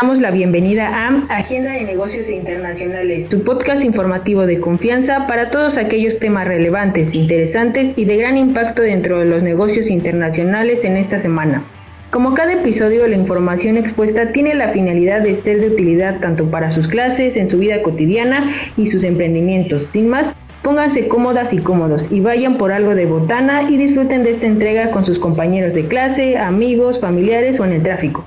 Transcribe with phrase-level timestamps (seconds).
[0.00, 5.76] damos la bienvenida a Agenda de Negocios Internacionales, su podcast informativo de confianza para todos
[5.76, 11.18] aquellos temas relevantes, interesantes y de gran impacto dentro de los negocios internacionales en esta
[11.18, 11.64] semana.
[12.10, 16.70] Como cada episodio, la información expuesta tiene la finalidad de ser de utilidad tanto para
[16.70, 19.88] sus clases, en su vida cotidiana y sus emprendimientos.
[19.90, 24.30] Sin más, pónganse cómodas y cómodos y vayan por algo de botana y disfruten de
[24.30, 28.24] esta entrega con sus compañeros de clase, amigos, familiares o en el tráfico.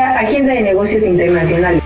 [0.00, 1.82] Agenda de Negocios Internacionales.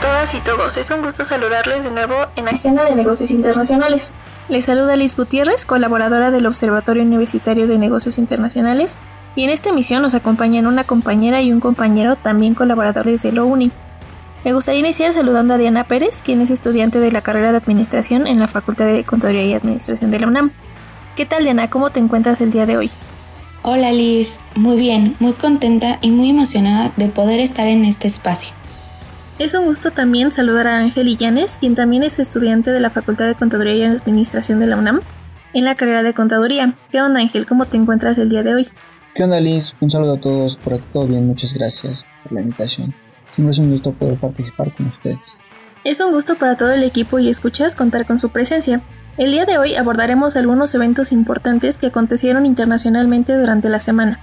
[0.00, 4.12] todas y todos, es un gusto saludarles de nuevo en Agenda de Negocios Internacionales.
[4.48, 8.96] Les saluda Liz Gutiérrez, colaboradora del Observatorio Universitario de Negocios Internacionales,
[9.36, 13.44] y en esta emisión nos acompañan una compañera y un compañero, también colaboradores de la
[13.44, 13.72] UNI.
[14.42, 18.26] Me gustaría iniciar saludando a Diana Pérez, quien es estudiante de la carrera de Administración
[18.26, 20.52] en la Facultad de Contaduría y Administración de la UNAM.
[21.20, 21.68] ¿Qué tal, Diana?
[21.68, 22.90] ¿Cómo te encuentras el día de hoy?
[23.62, 28.54] Hola Liz, muy bien, muy contenta y muy emocionada de poder estar en este espacio.
[29.38, 33.26] Es un gusto también saludar a Ángel Illanes, quien también es estudiante de la Facultad
[33.26, 35.02] de Contaduría y Administración de la UNAM,
[35.52, 36.74] en la carrera de Contaduría.
[36.90, 37.44] ¿Qué onda Ángel?
[37.44, 38.68] ¿Cómo te encuentras el día de hoy?
[39.14, 39.74] ¿Qué onda Liz?
[39.80, 42.94] Un saludo a todos, por aquí todo bien, muchas gracias por la invitación.
[43.34, 45.36] Siempre es un gusto poder participar con ustedes.
[45.84, 48.80] Es un gusto para todo el equipo y escuchas contar con su presencia.
[49.20, 54.18] El día de hoy abordaremos algunos eventos importantes que acontecieron internacionalmente durante la semana.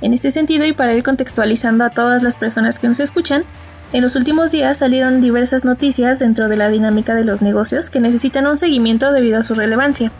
[0.00, 3.44] En este sentido y para ir contextualizando a todas las personas que nos escuchan,
[3.92, 8.00] en los últimos días salieron diversas noticias dentro de la dinámica de los negocios que
[8.00, 10.12] necesitan un seguimiento debido a su relevancia.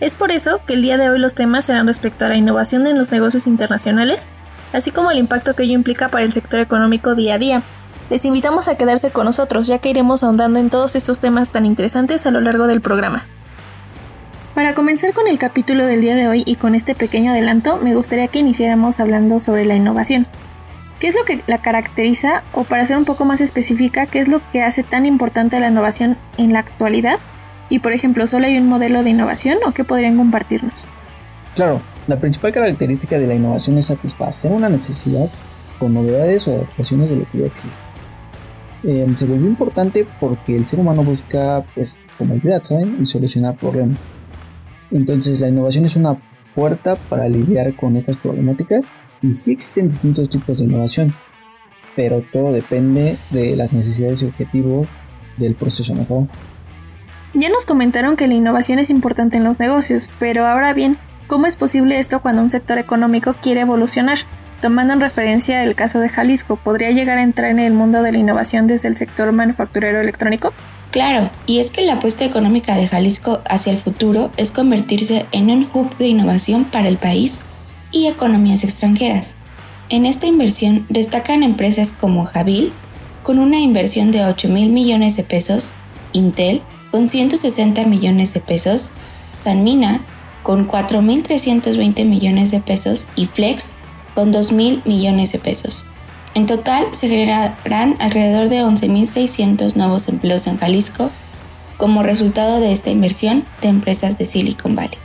[0.00, 2.86] Es por eso que el día de hoy los temas serán respecto a la innovación
[2.86, 4.26] en los negocios internacionales,
[4.72, 7.62] así como el impacto que ello implica para el sector económico día a día.
[8.08, 11.66] Les invitamos a quedarse con nosotros ya que iremos ahondando en todos estos temas tan
[11.66, 13.26] interesantes a lo largo del programa.
[14.54, 17.94] Para comenzar con el capítulo del día de hoy y con este pequeño adelanto, me
[17.94, 20.26] gustaría que iniciáramos hablando sobre la innovación.
[21.00, 24.28] ¿Qué es lo que la caracteriza o para ser un poco más específica, qué es
[24.28, 27.18] lo que hace tan importante la innovación en la actualidad?
[27.70, 30.86] Y por ejemplo, ¿solo hay un modelo de innovación o qué podrían compartirnos?
[31.54, 35.30] Claro, la principal característica de la innovación es satisfacer una necesidad
[35.78, 37.82] con novedades o adaptaciones de lo que ya existe.
[38.84, 42.98] Eh, se volvió importante porque el ser humano busca pues comodidad, ¿saben?
[43.00, 43.98] Y solucionar problemas.
[44.92, 46.16] Entonces la innovación es una
[46.54, 48.86] puerta para lidiar con estas problemáticas
[49.22, 51.14] y sí existen distintos tipos de innovación,
[51.96, 54.88] pero todo depende de las necesidades y objetivos
[55.38, 56.28] del proceso mejor.
[57.34, 61.46] Ya nos comentaron que la innovación es importante en los negocios, pero ahora bien, ¿cómo
[61.46, 64.18] es posible esto cuando un sector económico quiere evolucionar?
[64.60, 68.12] Tomando en referencia el caso de Jalisco, ¿podría llegar a entrar en el mundo de
[68.12, 70.52] la innovación desde el sector manufacturero electrónico?
[70.92, 75.50] Claro, y es que la apuesta económica de Jalisco hacia el futuro es convertirse en
[75.50, 77.40] un hub de innovación para el país
[77.90, 79.38] y economías extranjeras.
[79.88, 82.74] En esta inversión destacan empresas como Jabil,
[83.22, 85.76] con una inversión de 8 mil millones de pesos,
[86.12, 86.60] Intel,
[86.90, 88.92] con 160 millones de pesos,
[89.32, 90.04] Sanmina,
[90.42, 93.72] con 4.320 millones de pesos y Flex,
[94.14, 95.86] con 2.000 millones de pesos.
[96.34, 101.10] En total se generarán alrededor de 11.600 nuevos empleos en Jalisco
[101.76, 104.98] como resultado de esta inversión de empresas de Silicon Valley.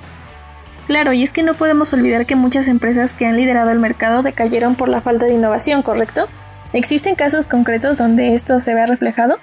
[0.87, 4.23] Claro, y es que no podemos olvidar que muchas empresas que han liderado el mercado
[4.23, 6.27] decayeron por la falta de innovación, ¿correcto?
[6.71, 9.37] ¿Existen casos concretos donde esto se vea reflejado?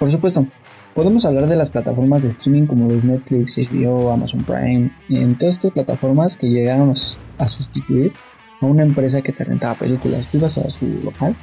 [0.00, 0.46] Por supuesto.
[0.94, 5.54] Podemos hablar de las plataformas de streaming como es Netflix, HBO, Amazon Prime, en todas
[5.54, 6.92] estas plataformas que llegaron
[7.38, 8.12] a sustituir
[8.60, 10.26] a una empresa que te rentaba películas.
[10.26, 11.36] Tú ibas a su local,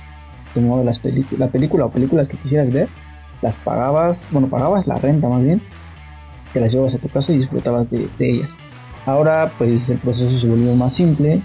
[0.54, 1.02] tomabas las
[1.38, 2.90] la película o películas que quisieras ver,
[3.42, 5.62] las pagabas, bueno, pagabas la renta más bien,
[6.54, 8.52] te las llevabas a tu casa y disfrutabas de ellas.
[9.06, 11.42] Ahora pues el proceso se volvió más simple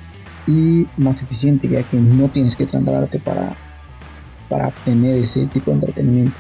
[0.47, 3.57] y más eficiente ya que no tienes que trasladarte para,
[4.49, 6.33] para obtener ese tipo de entretenimiento.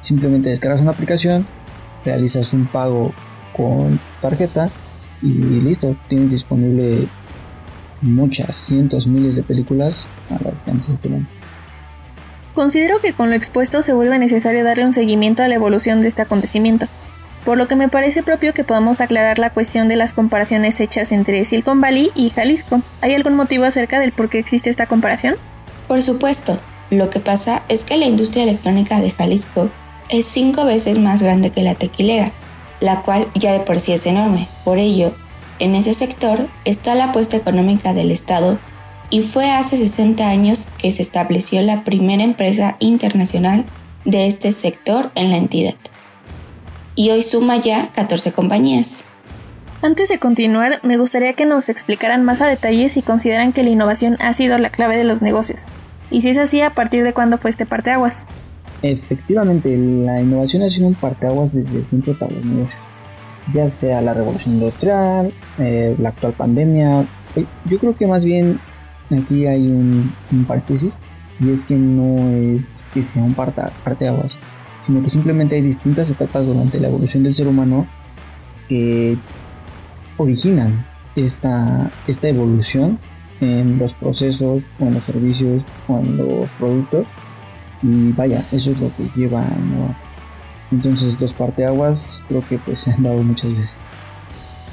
[0.00, 1.46] Simplemente descargas una aplicación,
[2.04, 3.12] realizas un pago
[3.56, 4.70] con tarjeta
[5.22, 7.08] y listo, tienes disponible
[8.00, 11.26] muchas, cientos, miles de películas al alcance de tu mano.
[12.54, 16.08] Considero que con lo expuesto se vuelve necesario darle un seguimiento a la evolución de
[16.08, 16.88] este acontecimiento
[17.46, 21.12] por lo que me parece propio que podamos aclarar la cuestión de las comparaciones hechas
[21.12, 22.82] entre Silicon Valley y Jalisco.
[23.00, 25.36] ¿Hay algún motivo acerca del por qué existe esta comparación?
[25.86, 26.58] Por supuesto,
[26.90, 29.70] lo que pasa es que la industria electrónica de Jalisco
[30.08, 32.32] es cinco veces más grande que la tequilera,
[32.80, 34.48] la cual ya de por sí es enorme.
[34.64, 35.14] Por ello,
[35.58, 38.58] en ese sector está la apuesta económica del Estado
[39.10, 43.64] y fue hace 60 años que se estableció la primera empresa internacional
[44.04, 45.74] de este sector en la entidad
[46.96, 49.04] y hoy suma ya 14 compañías.
[49.82, 53.70] Antes de continuar, me gustaría que nos explicaran más a detalle si consideran que la
[53.70, 55.66] innovación ha sido la clave de los negocios,
[56.10, 58.26] y si es así, a partir de cuándo fue este parteaguas.
[58.82, 62.82] Efectivamente, la innovación ha sido un parteaguas desde siempre para los negocios,
[63.50, 67.06] ya sea la revolución industrial, eh, la actual pandemia.
[67.34, 68.58] Eh, yo creo que más bien
[69.10, 70.98] aquí hay un, un paréntesis,
[71.40, 74.38] y es que no es que sea un parteaguas,
[74.80, 77.86] sino que simplemente hay distintas etapas durante la evolución del ser humano
[78.68, 79.16] que
[80.16, 82.98] originan esta, esta evolución
[83.40, 87.06] en los procesos o en los servicios o en los productos
[87.82, 89.96] y vaya, eso es lo que lleva a.
[90.72, 93.74] Entonces los parteaguas creo que pues se han dado muchas veces.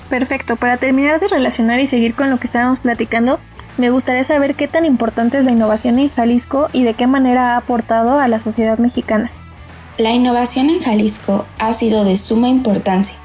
[0.10, 3.40] Perfecto, para terminar de relacionar y seguir con lo que estábamos platicando,
[3.78, 7.54] me gustaría saber qué tan importante es la innovación en Jalisco y de qué manera
[7.54, 9.32] ha aportado a la sociedad mexicana.
[9.98, 13.18] La innovación en Jalisco ha sido de suma importancia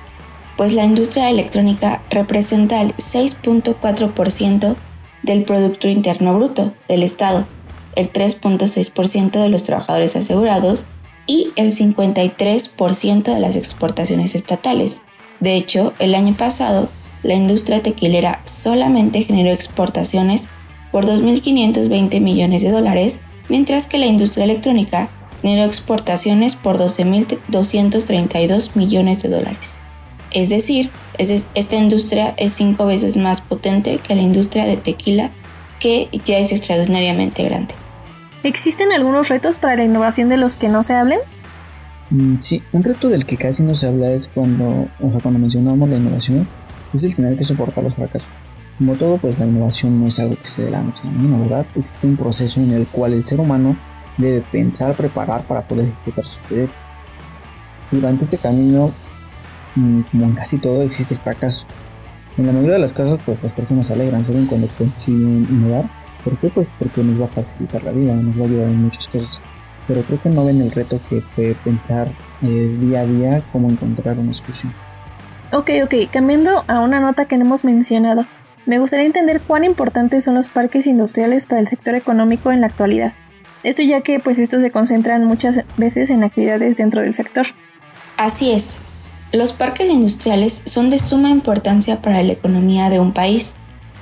[0.59, 4.77] pues la industria electrónica representa el 6.4%
[5.23, 7.47] del Producto Interno Bruto del Estado,
[7.95, 10.87] el 3.6% de los trabajadores asegurados
[11.29, 15.03] y el 53% de las exportaciones estatales.
[15.39, 16.89] De hecho, el año pasado,
[17.23, 20.49] la industria tequilera solamente generó exportaciones
[20.91, 25.11] por 2.520 millones de dólares, mientras que la industria electrónica
[25.43, 29.79] generó exportaciones por 12.232 millones de dólares.
[30.31, 35.31] Es decir, esta industria es cinco veces más potente que la industria de tequila,
[35.79, 37.75] que ya es extraordinariamente grande.
[38.43, 41.21] ¿Existen algunos retos para la innovación de los que no se hablen?
[42.11, 45.41] Mm, sí, un reto del que casi no se habla es cuando, o sea, cuando
[45.41, 46.49] mencionamos la innovación,
[46.93, 48.29] es el tener que soportar los fracasos.
[48.79, 51.67] Como todo, pues la innovación no es algo que se dé la noche a ¿verdad?
[51.75, 53.77] Existe un proceso en el cual el ser humano
[54.17, 56.75] debe pensar, preparar para poder ejecutar su proyecto.
[57.91, 58.93] Durante este camino
[59.79, 61.67] Mm, como en casi todo, existe el fracaso.
[62.37, 65.89] En la mayoría de las casos, pues las personas se alegran, saben cuando consiguen innovar.
[66.29, 66.51] ¿Por qué?
[66.51, 69.41] Pues porque nos va a facilitar la vida, nos va a ayudar en muchas cosas.
[69.87, 72.09] Pero creo que no ven el reto que fue pensar
[72.43, 74.75] eh, día a día cómo encontrar una solución.
[75.53, 78.27] Ok, ok, cambiando a una nota que no hemos mencionado.
[78.67, 82.67] Me gustaría entender cuán importantes son los parques industriales para el sector económico en la
[82.67, 83.15] actualidad.
[83.63, 87.47] Esto ya que pues estos se concentran muchas veces en actividades dentro del sector.
[88.19, 88.81] Así es,
[89.33, 93.57] los parques industriales son de suma importancia para la economía de un país,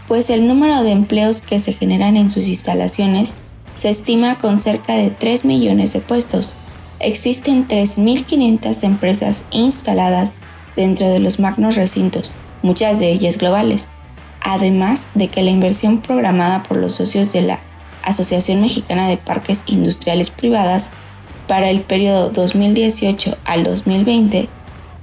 [0.09, 3.35] pues el número de empleos que se generan en sus instalaciones
[3.75, 6.57] se estima con cerca de 3 millones de puestos.
[6.99, 10.37] Existen 3.500 empresas instaladas
[10.77, 13.89] dentro de los magnos recintos, muchas de ellas globales,
[14.41, 17.61] además de que la inversión programada por los socios de la
[18.03, 20.93] Asociación Mexicana de Parques Industriales Privadas
[21.49, 24.49] para el periodo 2018 al 2020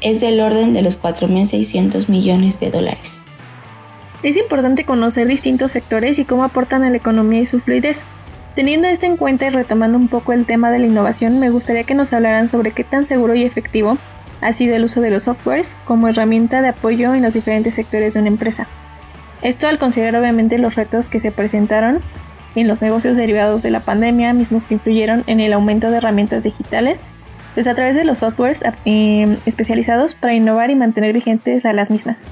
[0.02, 3.26] es del orden de los 4.600 millones de dólares.
[4.24, 8.06] Es importante conocer distintos sectores y cómo aportan a la economía y su fluidez.
[8.56, 11.84] Teniendo esto en cuenta y retomando un poco el tema de la innovación, me gustaría
[11.84, 13.98] que nos hablaran sobre qué tan seguro y efectivo
[14.40, 18.14] ha sido el uso de los softwares como herramienta de apoyo en los diferentes sectores
[18.14, 18.68] de una empresa.
[19.42, 22.00] Esto al considerar obviamente los retos que se presentaron
[22.56, 26.44] en los negocios derivados de la pandemia, mismos que influyeron en el aumento de herramientas
[26.44, 27.04] digitales
[27.56, 31.92] pues a través de los softwares em, especializados para innovar y mantener vigentes a las
[31.92, 32.32] mismas.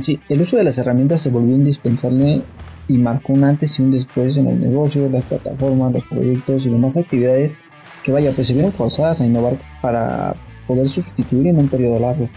[0.00, 2.42] Sí, el uso de las herramientas se volvió indispensable
[2.88, 6.70] y marcó un antes y un después en el negocio, las plataformas, los proyectos y
[6.70, 7.58] demás actividades
[8.02, 10.34] que vaya, pues se vieron forzadas a innovar para
[10.66, 12.28] poder sustituir en un periodo largo,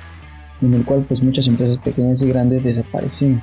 [0.62, 3.42] en el cual pues muchas empresas pequeñas y grandes desaparecieron.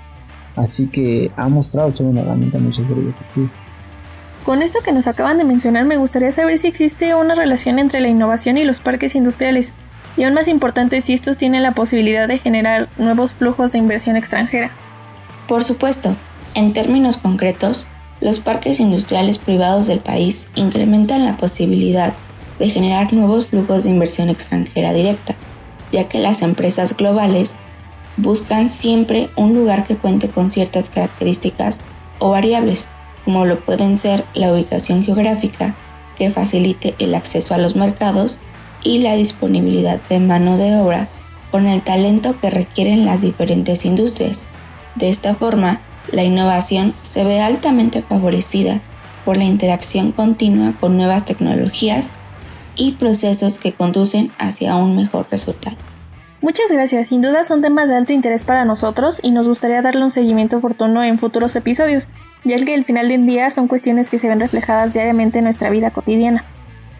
[0.56, 3.50] Así que ha mostrado ser una herramienta muy segura y efectiva.
[4.44, 8.00] Con esto que nos acaban de mencionar, me gustaría saber si existe una relación entre
[8.00, 9.74] la innovación y los parques industriales,
[10.18, 14.16] y aún más importante si estos tienen la posibilidad de generar nuevos flujos de inversión
[14.16, 14.72] extranjera.
[15.46, 16.16] Por supuesto,
[16.54, 17.86] en términos concretos,
[18.20, 22.12] los parques industriales privados del país incrementan la posibilidad
[22.58, 25.36] de generar nuevos flujos de inversión extranjera directa,
[25.92, 27.56] ya que las empresas globales
[28.16, 31.78] buscan siempre un lugar que cuente con ciertas características
[32.18, 32.88] o variables
[33.24, 35.76] como lo pueden ser la ubicación geográfica,
[36.16, 38.40] que facilite el acceso a los mercados,
[38.82, 41.08] y la disponibilidad de mano de obra
[41.50, 44.48] con el talento que requieren las diferentes industrias.
[44.94, 45.80] De esta forma,
[46.12, 48.80] la innovación se ve altamente favorecida
[49.24, 52.12] por la interacción continua con nuevas tecnologías
[52.76, 55.76] y procesos que conducen hacia un mejor resultado.
[56.40, 60.04] Muchas gracias, sin duda son temas de alto interés para nosotros y nos gustaría darle
[60.04, 62.10] un seguimiento oportuno en futuros episodios
[62.44, 65.70] ya que al final del día son cuestiones que se ven reflejadas diariamente en nuestra
[65.70, 66.44] vida cotidiana.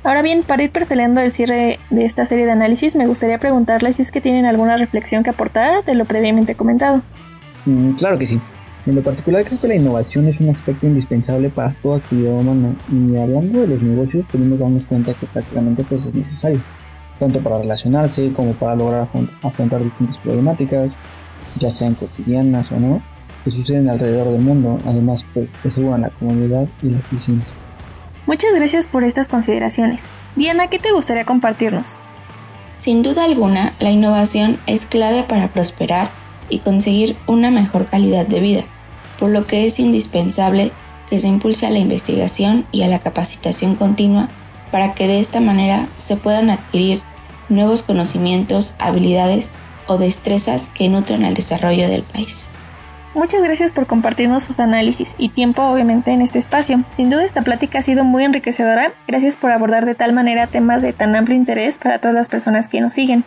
[0.09, 3.97] Ahora bien, para ir perfilando el cierre de esta serie de análisis, me gustaría preguntarles
[3.97, 7.03] si es que tienen alguna reflexión que aportar de lo previamente comentado.
[7.67, 8.41] Mm, claro que sí.
[8.87, 12.75] En lo particular creo que la innovación es un aspecto indispensable para toda actividad humana
[12.91, 16.62] y hablando de los negocios podemos darnos cuenta que prácticamente pues es necesario,
[17.19, 19.07] tanto para relacionarse como para lograr
[19.43, 20.99] afrontar distintas problemáticas,
[21.59, 23.03] ya sean cotidianas o no,
[23.45, 27.55] que suceden alrededor del mundo, además pues aseguran la comodidad y la eficiencia.
[28.28, 30.08] Muchas gracias por estas consideraciones.
[30.37, 32.02] Diana, ¿qué te gustaría compartirnos?
[32.78, 36.11] Sin duda alguna, la innovación es clave para prosperar
[36.50, 38.64] y conseguir una mejor calidad de vida
[39.18, 40.73] por lo que es indispensable
[41.08, 44.28] que se impulse a la investigación y a la capacitación continua
[44.70, 47.00] para que de esta manera se puedan adquirir
[47.49, 49.50] nuevos conocimientos, habilidades
[49.87, 52.50] o destrezas que nutran el desarrollo del país.
[53.15, 56.85] Muchas gracias por compartirnos sus análisis y tiempo obviamente en este espacio.
[56.88, 58.93] Sin duda esta plática ha sido muy enriquecedora.
[59.07, 62.69] Gracias por abordar de tal manera temas de tan amplio interés para todas las personas
[62.69, 63.25] que nos siguen.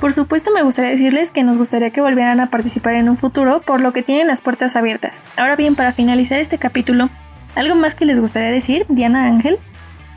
[0.00, 3.60] Por supuesto me gustaría decirles que nos gustaría que volvieran a participar en un futuro,
[3.60, 5.22] por lo que tienen las puertas abiertas.
[5.36, 7.10] Ahora bien, para finalizar este capítulo,
[7.54, 9.58] ¿algo más que les gustaría decir, Diana Ángel?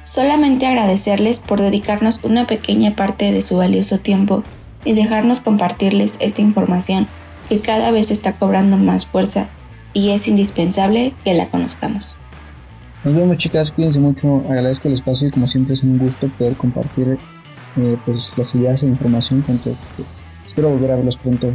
[0.03, 4.44] Solamente agradecerles por dedicarnos una pequeña parte de su valioso tiempo
[4.86, 7.08] y dejarnos compartirles esta información
[7.51, 9.50] que cada vez está cobrando más fuerza
[9.91, 12.17] y es indispensable que la conozcamos.
[13.03, 16.55] Nos vemos chicas, cuídense mucho, agradezco el espacio y como siempre es un gusto poder
[16.55, 17.20] compartir
[17.75, 19.75] eh, pues las ideas e información con todos
[20.46, 21.51] Espero volver a verlos pronto.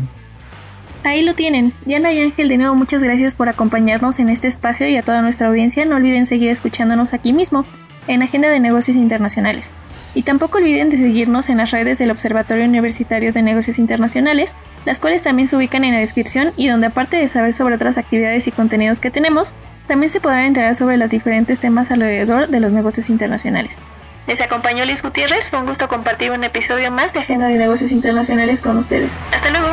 [1.03, 1.73] Ahí lo tienen.
[1.87, 5.23] Diana y Ángel, de nuevo muchas gracias por acompañarnos en este espacio y a toda
[5.23, 5.87] nuestra audiencia.
[5.87, 7.65] No olviden seguir escuchándonos aquí mismo,
[8.07, 9.73] en Agenda de Negocios Internacionales.
[10.17, 14.57] Y tampoco olviden de seguirnos en las redes del Observatorio Universitario de Negocios Internacionales,
[14.87, 17.99] las cuales también se ubican en la descripción y donde aparte de saber sobre otras
[17.99, 19.53] actividades y contenidos que tenemos,
[19.87, 23.79] también se podrán enterar sobre los diferentes temas alrededor de los negocios internacionales.
[24.27, 25.51] Les acompañó Liz Gutiérrez.
[25.51, 29.19] Fue un gusto compartir un episodio más de Agenda de Negocios Internacionales con ustedes.
[29.35, 29.69] Hasta luego.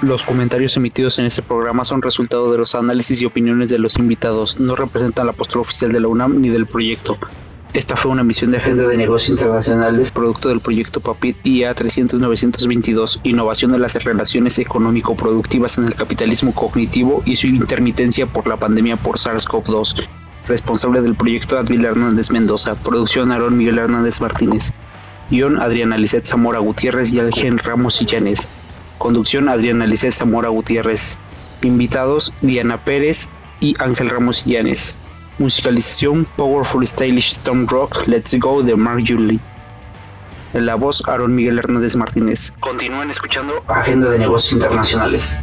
[0.00, 3.98] Los comentarios emitidos en este programa son resultado de los análisis y opiniones de los
[3.98, 7.18] invitados, no representan la postura oficial de la UNAM ni del proyecto.
[7.72, 13.20] Esta fue una misión de Agenda de Negocios Internacionales, producto del proyecto PAPIT IA 300-922,
[13.24, 18.96] Innovación de las Relaciones Económico-Productivas en el Capitalismo Cognitivo y su intermitencia por la pandemia
[18.96, 20.06] por SARS-CoV-2.
[20.46, 24.72] Responsable del proyecto Advil Hernández Mendoza, producción Aaron Miguel Hernández Martínez.
[25.28, 28.48] Guión Adriana Lisset Zamora Gutiérrez y Algen Ramos Illanes.
[28.98, 31.18] Conducción Adriana Lisset Zamora Gutiérrez.
[31.62, 33.28] Invitados Diana Pérez
[33.60, 34.98] y Ángel Ramos Illanes.
[35.38, 39.38] Musicalización Powerful Stylish Storm Rock Let's Go de Mark Julie.
[40.52, 42.52] En la voz Aaron Miguel Hernández Martínez.
[42.60, 45.38] Continúen escuchando Agenda de Negocios Internacionales.